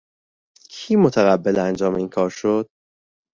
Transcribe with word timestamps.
کی 0.69 0.95
متقبل 0.95 1.59
انجام 1.59 1.95
اینکار 1.95 2.29
شد؟ 2.29 2.67